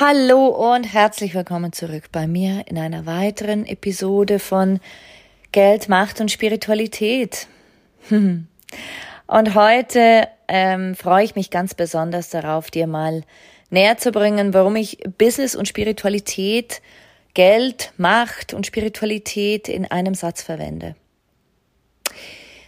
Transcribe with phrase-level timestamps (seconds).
[0.00, 4.80] Hallo und herzlich willkommen zurück bei mir in einer weiteren Episode von
[5.52, 7.46] Geld, Macht und Spiritualität.
[8.10, 13.22] Und heute ähm, freue ich mich ganz besonders darauf, dir mal
[13.70, 16.82] näher zu bringen, warum ich Business und Spiritualität,
[17.32, 20.96] Geld, Macht und Spiritualität in einem Satz verwende.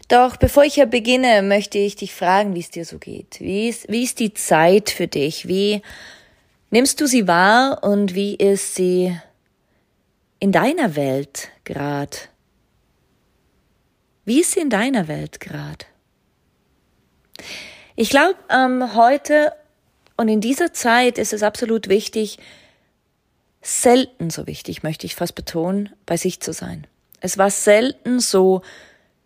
[0.06, 3.40] Doch bevor ich hier beginne, möchte ich dich fragen, wie es dir so geht.
[3.40, 5.48] Wie ist, wie ist die Zeit für dich?
[5.48, 5.82] Wie
[6.70, 9.16] Nimmst du sie wahr und wie ist sie
[10.40, 12.28] in deiner Welt grad?
[14.24, 15.86] Wie ist sie in deiner Welt grad?
[17.94, 19.52] Ich glaube, ähm, heute
[20.16, 22.38] und in dieser Zeit ist es absolut wichtig,
[23.62, 26.86] selten so wichtig, möchte ich fast betonen, bei sich zu sein.
[27.20, 28.62] Es war selten so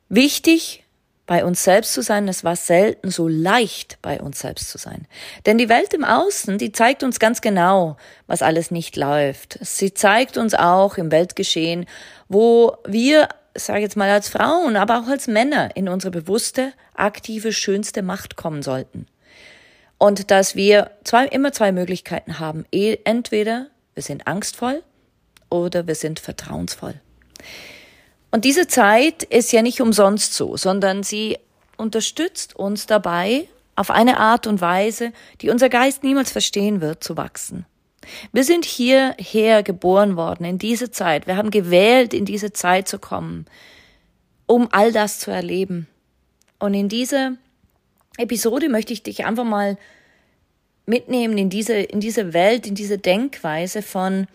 [0.08, 0.84] wichtig,
[1.31, 2.27] bei uns selbst zu sein.
[2.27, 5.06] Es war selten so leicht, bei uns selbst zu sein.
[5.47, 9.56] Denn die Welt im Außen, die zeigt uns ganz genau, was alles nicht läuft.
[9.62, 11.86] Sie zeigt uns auch im Weltgeschehen,
[12.28, 17.52] wo wir, sage jetzt mal als Frauen, aber auch als Männer in unsere bewusste, aktive,
[17.52, 19.07] schönste Macht kommen sollten.
[19.98, 22.64] Und dass wir zwei, immer zwei Möglichkeiten haben.
[22.73, 24.83] E, entweder wir sind angstvoll
[25.48, 26.95] oder wir sind vertrauensvoll.
[28.30, 31.39] Und diese Zeit ist ja nicht umsonst so, sondern sie
[31.77, 37.17] unterstützt uns dabei, auf eine Art und Weise, die unser Geist niemals verstehen wird, zu
[37.17, 37.64] wachsen.
[38.33, 41.27] Wir sind hierher geboren worden, in diese Zeit.
[41.27, 43.46] Wir haben gewählt, in diese Zeit zu kommen,
[44.46, 45.86] um all das zu erleben.
[46.58, 47.39] Und in diese
[48.19, 49.79] Episode möchte ich dich einfach mal
[50.86, 54.27] mitnehmen in diese, in diese Welt, in diese Denkweise von,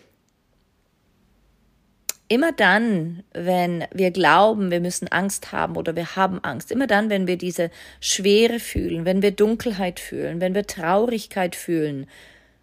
[2.27, 7.11] Immer dann, wenn wir glauben, wir müssen Angst haben oder wir haben Angst, immer dann,
[7.11, 7.69] wenn wir diese
[7.99, 12.07] Schwere fühlen, wenn wir Dunkelheit fühlen, wenn wir Traurigkeit fühlen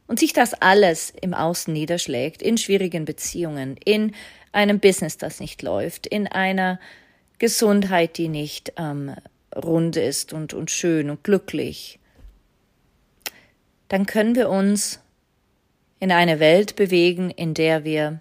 [0.08, 4.14] und sich das alles im Außen niederschlägt, in schwierigen Beziehungen, in
[4.50, 6.80] einem Business, das nicht läuft, in einer
[7.38, 9.14] Gesundheit, die nicht ähm,
[9.54, 12.00] rund ist und, und schön und glücklich,
[13.88, 15.00] dann können wir uns
[16.00, 18.20] in eine Welt bewegen, in der wir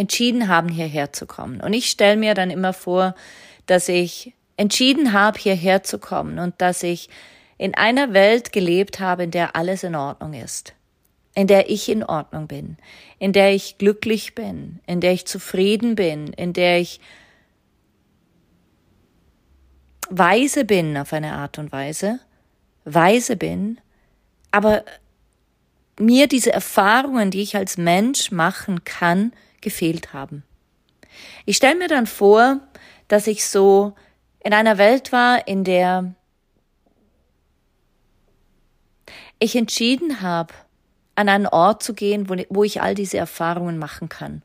[0.00, 1.60] entschieden haben, hierher zu kommen.
[1.60, 3.14] Und ich stelle mir dann immer vor,
[3.66, 7.10] dass ich entschieden habe, hierher zu kommen und dass ich
[7.58, 10.72] in einer Welt gelebt habe, in der alles in Ordnung ist,
[11.34, 12.78] in der ich in Ordnung bin,
[13.18, 16.98] in der ich glücklich bin, in der ich zufrieden bin, in der ich
[20.08, 22.20] weise bin auf eine Art und Weise,
[22.86, 23.78] weise bin,
[24.50, 24.82] aber
[25.98, 30.44] mir diese Erfahrungen, die ich als Mensch machen kann, gefehlt haben.
[31.44, 32.60] Ich stelle mir dann vor,
[33.08, 33.94] dass ich so
[34.42, 36.14] in einer Welt war, in der
[39.38, 40.54] ich entschieden habe,
[41.14, 44.42] an einen Ort zu gehen, wo, wo ich all diese Erfahrungen machen kann.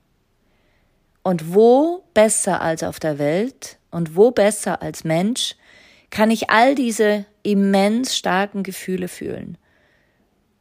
[1.24, 5.56] Und wo besser als auf der Welt und wo besser als Mensch
[6.10, 9.58] kann ich all diese immens starken Gefühle fühlen?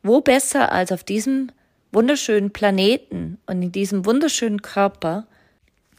[0.02, 1.50] Wo besser als auf diesem
[1.94, 3.38] wunderschönen Planeten.
[3.46, 5.26] Und in diesem wunderschönen Körper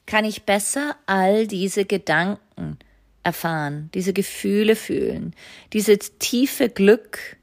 [0.05, 2.77] kann ich besser all diese Gedanken
[3.23, 5.33] erfahren, diese Gefühle fühlen,
[5.73, 7.37] dieses tiefe Glück,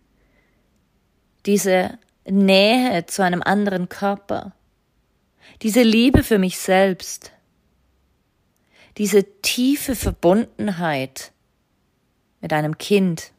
[1.44, 4.55] diese Nähe zu einem anderen Körper,
[5.62, 7.32] diese Liebe für mich selbst,
[8.96, 11.32] diese tiefe Verbundenheit
[12.40, 13.32] mit einem Kind,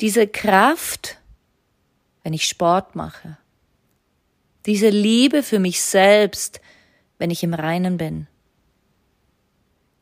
[0.00, 1.18] diese Kraft,
[2.22, 3.38] wenn ich Sport mache,
[4.66, 6.60] diese Liebe für mich selbst,
[7.18, 8.26] wenn ich im Reinen bin.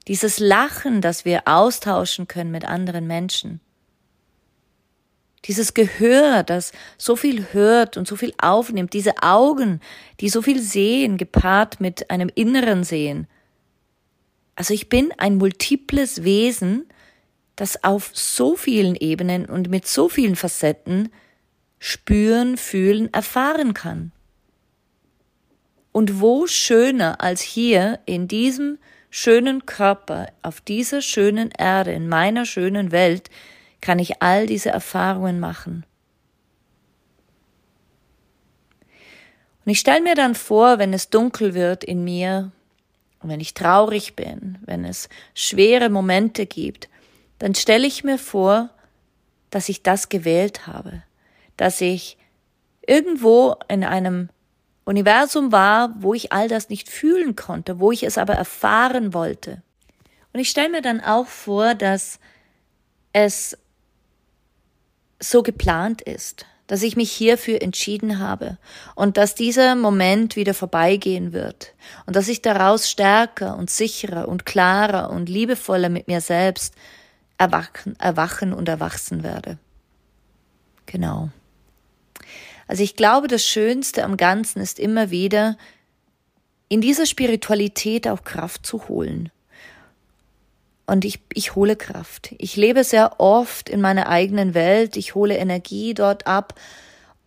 [0.09, 3.61] Dieses Lachen, das wir austauschen können mit anderen Menschen.
[5.45, 9.81] Dieses Gehör, das so viel hört und so viel aufnimmt, diese Augen,
[10.21, 13.27] die so viel sehen, gepaart mit einem inneren Sehen.
[14.55, 16.87] Also ich bin ein multiples Wesen,
[17.57, 21.13] das auf so vielen Ebenen und mit so vielen Facetten
[21.79, 24.13] spüren, fühlen, erfahren kann.
[25.93, 28.79] Und wo schöner als hier in diesem
[29.11, 33.29] schönen Körper, auf dieser schönen Erde, in meiner schönen Welt,
[33.83, 35.85] kann ich all diese Erfahrungen machen.
[39.65, 42.51] Und ich stelle mir dann vor, wenn es dunkel wird in mir,
[43.21, 46.89] und wenn ich traurig bin, wenn es schwere Momente gibt,
[47.39, 48.71] dann stelle ich mir vor,
[49.51, 51.03] dass ich das gewählt habe,
[51.57, 52.17] dass ich
[52.85, 54.31] irgendwo in einem
[54.85, 59.63] Universum war, wo ich all das nicht fühlen konnte, wo ich es aber erfahren wollte.
[60.33, 62.19] Und ich stelle mir dann auch vor, dass
[63.13, 63.57] es
[65.21, 68.59] so geplant ist, dass ich mich hierfür entschieden habe
[68.95, 71.75] und dass dieser Moment wieder vorbeigehen wird
[72.07, 76.75] und dass ich daraus stärker und sicherer und klarer und liebevoller mit mir selbst
[77.39, 79.59] erwachen, erwachen und erwachsen werde.
[80.87, 81.31] Genau.
[82.73, 85.59] Also ich glaube, das Schönste am Ganzen ist immer wieder,
[86.71, 89.31] in dieser Spiritualität auch Kraft zu holen.
[90.87, 92.35] Und ich, ich hole Kraft.
[92.39, 94.97] Ich lebe sehr oft in meiner eigenen Welt.
[94.97, 96.59] Ich hole Energie dort ab.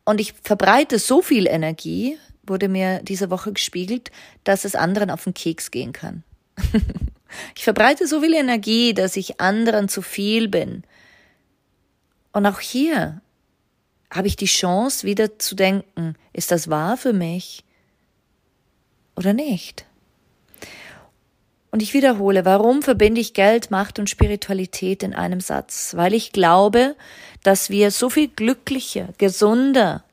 [0.03, 4.09] Und ich verbreite so viel Energie, wurde mir diese Woche gespiegelt,
[4.45, 6.23] dass es anderen auf den Keks gehen kann.
[7.55, 10.81] ich verbreite so viel Energie, dass ich anderen zu viel bin.
[12.31, 13.21] Und auch hier
[14.11, 17.63] habe ich die Chance, wieder zu denken, ist das wahr für mich
[19.15, 19.85] oder nicht?
[21.71, 25.93] Und ich wiederhole, warum verbinde ich Geld, Macht und Spiritualität in einem Satz?
[25.97, 26.95] Weil ich glaube,
[27.43, 30.05] dass wir so viel glücklicher, gesunder,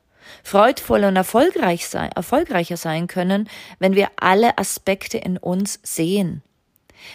[0.42, 3.48] freudvoller und erfolgreich sein, erfolgreicher sein können,
[3.78, 6.42] wenn wir alle Aspekte in uns sehen.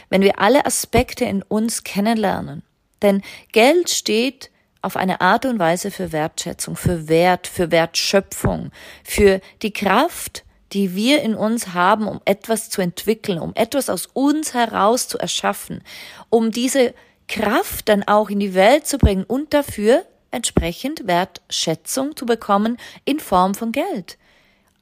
[0.10, 2.64] Wenn wir alle Aspekte in uns kennenlernen.
[3.02, 4.50] Denn Geld steht
[4.82, 8.72] auf eine Art und Weise für Wertschätzung, für Wert, für Wertschöpfung,
[9.04, 10.44] für die Kraft,
[10.74, 15.18] die wir in uns haben, um etwas zu entwickeln, um etwas aus uns heraus zu
[15.18, 15.84] erschaffen,
[16.30, 16.94] um diese
[17.28, 23.20] Kraft dann auch in die Welt zu bringen und dafür entsprechend Wertschätzung zu bekommen in
[23.20, 24.18] Form von Geld,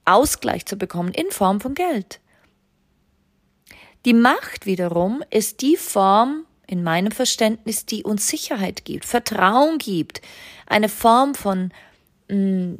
[0.05, 2.19] Ausgleich zu bekommen in Form von Geld.
[4.05, 10.21] Die Macht wiederum ist die Form, in meinem Verständnis, die uns Sicherheit gibt, Vertrauen gibt,
[10.65, 11.71] eine Form von
[12.29, 12.77] mh, mm,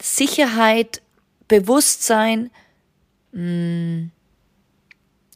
[0.00, 1.02] Sicherheit
[1.48, 2.50] Bewusstsein,
[3.32, 4.10] mh, hm,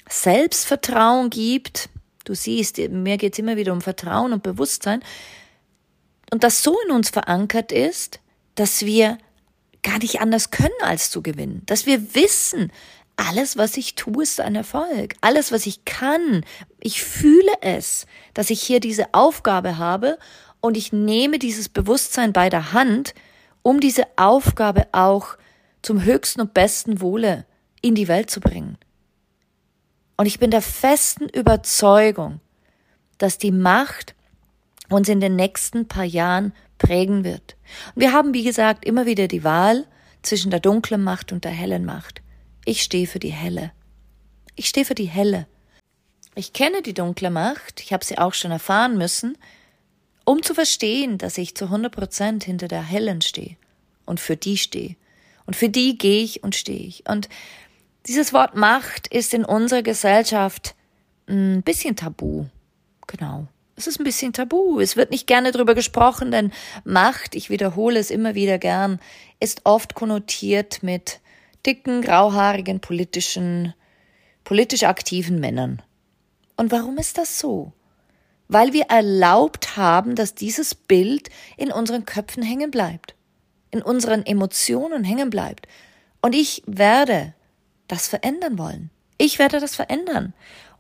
[0.09, 1.89] Selbstvertrauen gibt.
[2.25, 5.03] Du siehst, mir geht es immer wieder um Vertrauen und Bewusstsein.
[6.33, 8.21] Und das so in uns verankert ist,
[8.57, 9.19] dass wir
[9.83, 11.63] gar nicht anders können, als zu gewinnen.
[11.67, 12.73] Dass wir wissen,
[13.21, 15.15] alles, was ich tue, ist ein Erfolg.
[15.21, 16.45] Alles, was ich kann,
[16.81, 20.19] ich fühle es, dass ich hier diese Aufgabe habe
[20.61, 23.15] und ich nehme dieses Bewusstsein bei der Hand,
[23.63, 25.37] um diese Aufgabe auch
[25.83, 27.47] zum höchsten und besten Wohle
[27.83, 28.79] in die Welt zu bringen.
[30.17, 32.41] Und ich bin der festen Überzeugung,
[33.19, 34.15] dass die Macht
[34.89, 37.57] uns in den nächsten paar Jahren prägen wird.
[37.95, 39.87] Und wir haben, wie gesagt, immer wieder die Wahl
[40.23, 42.23] zwischen der dunklen Macht und der hellen Macht.
[42.65, 43.73] Ich stehe für die helle.
[44.57, 45.47] Ich stehe für die helle.
[46.35, 49.37] Ich kenne die dunkle Macht, ich habe sie auch schon erfahren müssen,
[50.25, 53.57] um zu verstehen, dass ich zu 100 Prozent hinter der hellen stehe
[54.07, 54.97] und für die stehe
[55.47, 57.09] und für die gehe ich und stehe ich.
[57.09, 57.29] Und
[58.07, 60.75] dieses Wort Macht ist in unserer Gesellschaft
[61.29, 62.47] ein bisschen tabu.
[63.07, 63.47] Genau.
[63.77, 64.79] Es ist ein bisschen tabu.
[64.79, 66.53] Es wird nicht gerne darüber gesprochen, denn
[66.85, 69.01] Macht, ich wiederhole es immer wieder gern,
[69.41, 71.21] ist oft konnotiert mit
[71.67, 73.75] dicken, grauhaarigen, politischen,
[74.45, 75.83] politisch aktiven Männern.
[76.57, 77.73] Und warum ist das so?
[78.49, 83.15] Weil wir erlaubt haben, dass dieses Bild in unseren Köpfen hängen bleibt
[83.71, 85.67] in unseren Emotionen hängen bleibt.
[86.21, 87.35] Und ich werde
[87.89, 88.91] das verändern wollen.
[89.19, 90.35] Ich werde das verändern.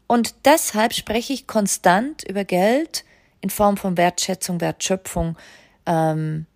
[0.06, 3.04] Und deshalb spreche ich konstant über Geld
[3.40, 5.38] in Form von Wertschätzung, Wertschöpfung,
[5.86, 6.46] ähm,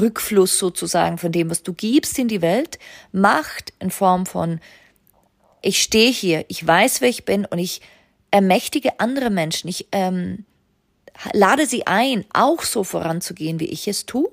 [0.00, 2.78] Rückfluss sozusagen von dem, was du gibst in die Welt,
[3.12, 4.60] Macht in Form von
[5.62, 7.82] ich stehe hier, ich weiß, wer ich bin und ich
[8.30, 10.44] ermächtige andere Menschen, ich ähm,
[11.32, 14.30] lade sie ein, auch so voranzugehen, wie ich es tue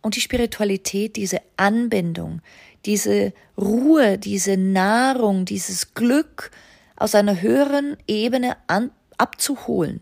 [0.00, 2.42] und die Spiritualität, diese Anbindung,
[2.84, 6.50] diese Ruhe, diese Nahrung, dieses Glück
[6.96, 10.00] aus einer höheren Ebene an, abzuholen.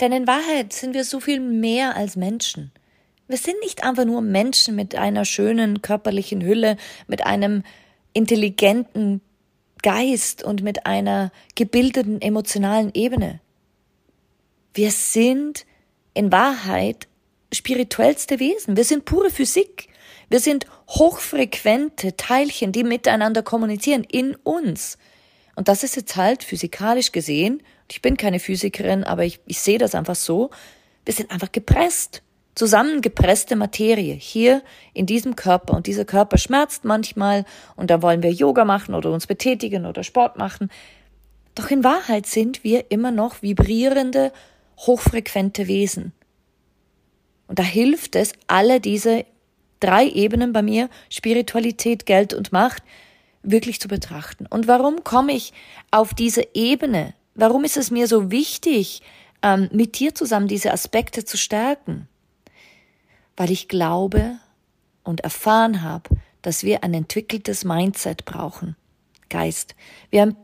[0.00, 2.72] Denn in Wahrheit sind wir so viel mehr als Menschen.
[3.32, 7.62] Wir sind nicht einfach nur Menschen mit einer schönen körperlichen Hülle, mit einem
[8.12, 9.22] intelligenten
[9.82, 13.40] Geist und mit einer gebildeten emotionalen Ebene.
[14.74, 15.64] Wir sind
[16.12, 17.08] in Wahrheit
[17.54, 18.76] spirituellste Wesen.
[18.76, 19.88] Wir sind pure Physik.
[20.28, 24.98] Wir sind hochfrequente Teilchen, die miteinander kommunizieren in uns.
[25.56, 29.78] Und das ist jetzt halt physikalisch gesehen, ich bin keine Physikerin, aber ich, ich sehe
[29.78, 30.50] das einfach so,
[31.06, 32.22] wir sind einfach gepresst.
[32.54, 38.30] Zusammengepresste Materie hier in diesem Körper und dieser Körper schmerzt manchmal und da wollen wir
[38.30, 40.70] Yoga machen oder uns betätigen oder Sport machen.
[41.54, 44.32] Doch in Wahrheit sind wir immer noch vibrierende,
[44.78, 46.12] hochfrequente Wesen.
[47.46, 49.24] Und da hilft es, alle diese
[49.80, 52.82] drei Ebenen bei mir, Spiritualität, Geld und Macht,
[53.42, 54.46] wirklich zu betrachten.
[54.46, 55.52] Und warum komme ich
[55.90, 57.14] auf diese Ebene?
[57.34, 59.02] Warum ist es mir so wichtig,
[59.42, 62.08] ähm, mit dir zusammen diese Aspekte zu stärken?
[63.42, 64.38] Weil ich glaube
[65.02, 66.10] und erfahren habe,
[66.42, 68.76] dass wir ein entwickeltes Mindset brauchen.
[69.30, 69.74] Geist.
[70.10, 70.36] Wir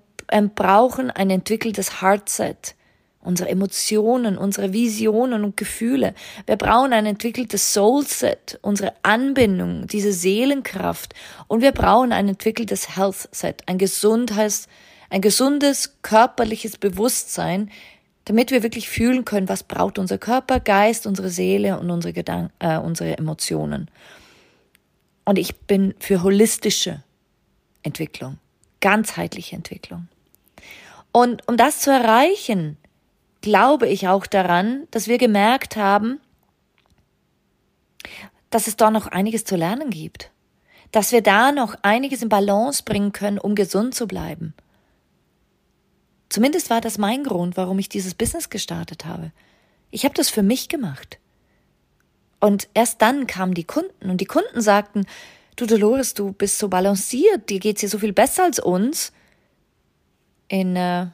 [0.57, 2.75] brauchen ein entwickeltes Heartset
[3.21, 6.13] unsere Emotionen, unsere Visionen und Gefühle.
[6.47, 11.15] Wir brauchen ein entwickeltes Soulset, unsere Anbindung, diese Seelenkraft.
[11.47, 14.67] Und wir brauchen ein entwickeltes Health-Set, ein Gesundheits,
[15.09, 17.71] ein gesundes körperliches Bewusstsein,
[18.29, 22.53] damit wir wirklich fühlen können, was braucht unser Körper, Geist, unsere Seele und unsere Gedanken,
[22.59, 23.91] äh, unsere Emotionen.
[25.25, 27.03] Und ich bin für holistische
[27.83, 28.37] Entwicklung,
[28.81, 30.09] ganzheitliche Entwicklung.
[31.11, 32.77] Und um das zu erreichen,
[33.41, 36.21] glaube ich auch daran, dass wir gemerkt haben,
[38.51, 40.31] dass es da noch einiges zu lernen gibt.
[40.93, 44.53] Dass wir da noch einiges in Balance bringen können, um gesund zu bleiben.
[46.29, 49.33] Zumindest war das mein Grund, warum ich dieses Business gestartet habe.
[49.91, 51.19] Ich habe das für mich gemacht.
[52.41, 55.07] Und erst dann kamen die Kunden und die Kunden sagten,
[55.57, 59.13] du Dolores, du bist so balanciert, dir geht's hier so viel besser als uns.
[60.49, 61.09] In äh,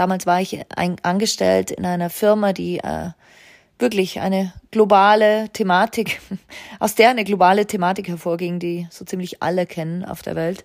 [0.00, 3.10] Damals war ich ein, angestellt in einer Firma, die äh,
[3.78, 6.20] wirklich eine globale Thematik,
[6.78, 10.64] aus der eine globale Thematik hervorging, die so ziemlich alle kennen auf der Welt.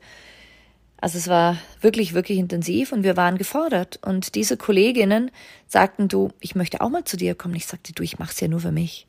[0.98, 4.00] Also es war wirklich, wirklich intensiv und wir waren gefordert.
[4.04, 5.30] Und diese Kolleginnen
[5.68, 7.56] sagten, du, ich möchte auch mal zu dir kommen.
[7.56, 9.08] Ich sagte, du, ich mach's ja nur für mich.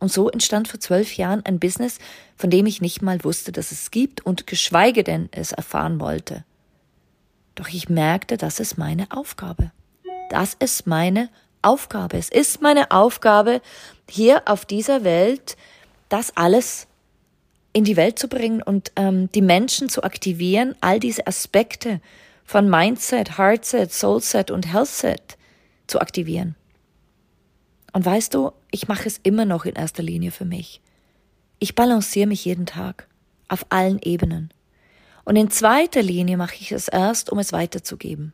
[0.00, 1.98] Und so entstand vor zwölf Jahren ein Business,
[2.36, 6.44] von dem ich nicht mal wusste, dass es gibt und geschweige denn es erfahren wollte.
[7.54, 9.70] Doch ich merkte, das ist meine Aufgabe.
[10.28, 11.30] Das ist meine
[11.62, 12.18] Aufgabe.
[12.18, 13.62] Es ist meine Aufgabe,
[14.10, 15.56] hier auf dieser Welt
[16.08, 16.86] das alles
[17.74, 22.00] in die Welt zu bringen und ähm, die Menschen zu aktivieren, all diese Aspekte
[22.44, 25.36] von Mindset, Heartset, Soulset und Healthset
[25.86, 26.54] zu aktivieren.
[27.92, 30.80] Und weißt du, ich mache es immer noch in erster Linie für mich.
[31.58, 33.08] Ich balanciere mich jeden Tag
[33.48, 34.50] auf allen Ebenen.
[35.24, 38.32] Und in zweiter Linie mache ich es erst, um es weiterzugeben.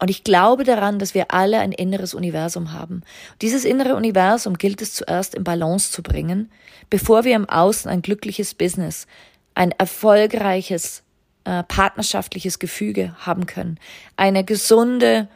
[0.00, 3.02] Und ich glaube daran, dass wir alle ein inneres Universum haben.
[3.42, 6.50] Dieses innere Universum gilt es zuerst in Balance zu bringen,
[6.88, 9.06] bevor wir im Außen ein glückliches Business,
[9.54, 11.02] ein erfolgreiches
[11.44, 13.78] äh, partnerschaftliches Gefüge haben können,
[14.16, 15.28] eine gesunde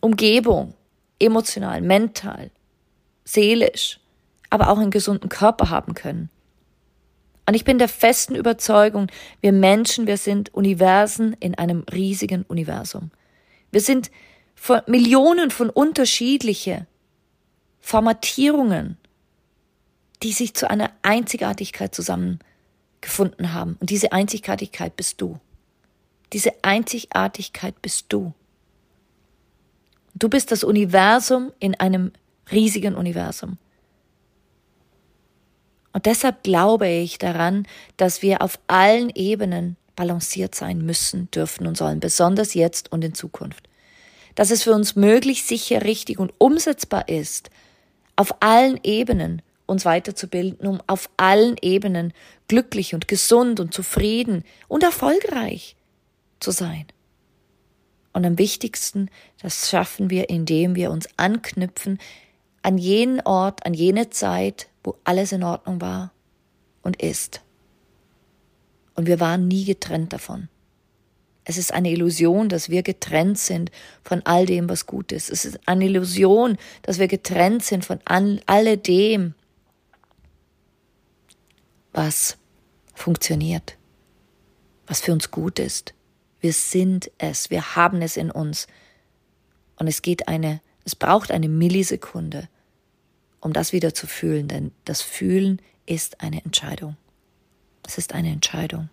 [0.00, 0.74] Umgebung,
[1.20, 2.50] emotional, mental,
[3.24, 4.00] seelisch,
[4.50, 6.28] aber auch einen gesunden Körper haben können.
[7.46, 9.06] Und ich bin der festen Überzeugung,
[9.40, 13.12] wir Menschen, wir sind Universen in einem riesigen Universum.
[13.72, 14.10] Wir sind
[14.54, 16.86] von Millionen von unterschiedliche
[17.80, 18.96] Formatierungen,
[20.22, 23.76] die sich zu einer Einzigartigkeit zusammengefunden haben.
[23.80, 25.40] Und diese Einzigartigkeit bist du.
[26.32, 28.32] Diese Einzigartigkeit bist du.
[30.14, 32.12] Du bist das Universum in einem
[32.52, 33.58] riesigen Universum.
[35.92, 41.76] Und deshalb glaube ich daran, dass wir auf allen Ebenen balanciert sein müssen, dürfen und
[41.76, 43.68] sollen, besonders jetzt und in Zukunft.
[44.34, 47.50] Dass es für uns möglich, sicher, richtig und umsetzbar ist,
[48.16, 52.12] auf allen Ebenen uns weiterzubilden, um auf allen Ebenen
[52.48, 55.76] glücklich und gesund und zufrieden und erfolgreich
[56.40, 56.86] zu sein.
[58.12, 61.98] Und am wichtigsten, das schaffen wir, indem wir uns anknüpfen
[62.62, 66.12] an jenen Ort, an jene Zeit, wo alles in Ordnung war
[66.82, 67.40] und ist.
[68.94, 70.48] Und wir waren nie getrennt davon.
[71.44, 73.72] Es ist eine Illusion, dass wir getrennt sind
[74.04, 75.28] von all dem, was gut ist.
[75.28, 79.34] Es ist eine Illusion, dass wir getrennt sind von all, alledem,
[81.92, 82.36] was
[82.94, 83.76] funktioniert,
[84.86, 85.94] was für uns gut ist.
[86.40, 88.66] Wir sind es, wir haben es in uns.
[89.76, 92.48] Und es geht eine Es braucht eine Millisekunde,
[93.40, 96.96] um das wieder zu fühlen, denn das Fühlen ist eine Entscheidung.
[97.86, 98.88] Es ist eine Entscheidung.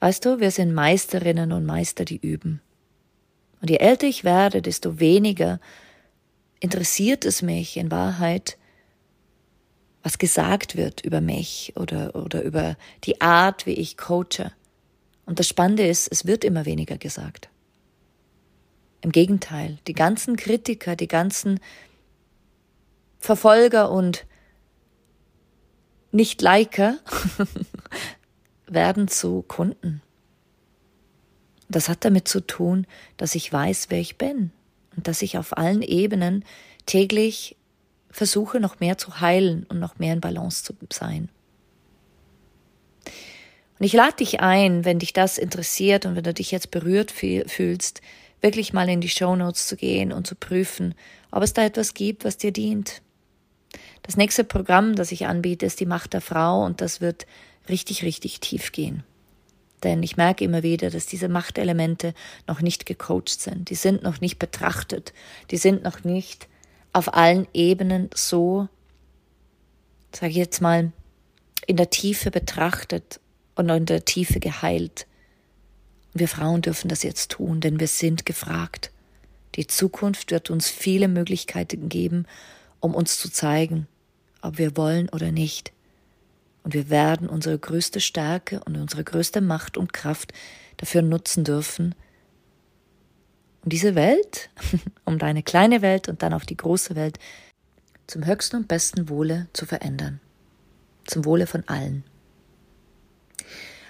[0.00, 2.60] Weißt du, wir sind Meisterinnen und Meister, die üben.
[3.60, 5.60] Und je älter ich werde, desto weniger
[6.60, 8.56] interessiert es mich in Wahrheit,
[10.02, 14.52] was gesagt wird über mich oder, oder über die Art, wie ich coache.
[15.26, 17.50] Und das Spannende ist, es wird immer weniger gesagt.
[19.02, 21.60] Im Gegenteil, die ganzen Kritiker, die ganzen
[23.20, 24.26] Verfolger und
[26.10, 26.98] Nicht-Liker
[28.66, 30.02] werden zu Kunden.
[31.68, 32.86] Das hat damit zu tun,
[33.16, 34.50] dass ich weiß, wer ich bin
[34.96, 36.44] und dass ich auf allen Ebenen
[36.86, 37.56] täglich
[38.10, 41.28] versuche, noch mehr zu heilen und noch mehr in Balance zu sein.
[43.78, 47.12] Und ich lade dich ein, wenn dich das interessiert und wenn du dich jetzt berührt
[47.12, 48.00] fühlst,
[48.40, 50.94] wirklich mal in die Show Notes zu gehen und zu prüfen,
[51.30, 53.02] ob es da etwas gibt, was dir dient.
[54.02, 57.26] Das nächste Programm, das ich anbiete, ist die Macht der Frau und das wird
[57.68, 59.04] richtig, richtig tief gehen.
[59.82, 62.14] Denn ich merke immer wieder, dass diese Machtelemente
[62.46, 63.70] noch nicht gecoacht sind.
[63.70, 65.12] Die sind noch nicht betrachtet.
[65.50, 66.48] Die sind noch nicht
[66.92, 68.68] auf allen Ebenen so,
[70.14, 70.92] sage ich jetzt mal,
[71.66, 73.20] in der Tiefe betrachtet
[73.54, 75.06] und in der Tiefe geheilt.
[76.12, 78.90] Wir Frauen dürfen das jetzt tun, denn wir sind gefragt.
[79.54, 82.26] Die Zukunft wird uns viele Möglichkeiten geben,
[82.80, 83.86] um uns zu zeigen,
[84.42, 85.72] ob wir wollen oder nicht.
[86.62, 90.32] Und wir werden unsere größte Stärke und unsere größte Macht und Kraft
[90.76, 91.94] dafür nutzen dürfen,
[93.62, 94.50] um diese Welt,
[95.04, 97.18] um deine kleine Welt und dann auch die große Welt
[98.06, 100.20] zum höchsten und besten Wohle zu verändern.
[101.06, 102.04] Zum Wohle von allen.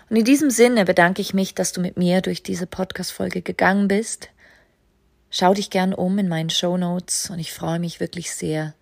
[0.09, 3.87] Und in diesem Sinne bedanke ich mich, dass du mit mir durch diese Podcast-Folge gegangen
[3.87, 4.28] bist.
[5.30, 8.75] Schau dich gern um in meinen Show Notes und ich freue mich wirklich sehr,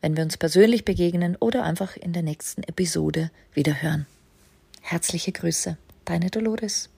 [0.00, 4.06] wenn wir uns persönlich begegnen oder einfach in der nächsten Episode wieder hören.
[4.80, 6.88] Herzliche Grüße, deine Dolores.